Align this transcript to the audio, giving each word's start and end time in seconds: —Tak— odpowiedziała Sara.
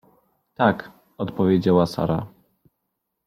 —Tak— 0.57 0.91
odpowiedziała 1.17 1.85
Sara. 1.85 2.27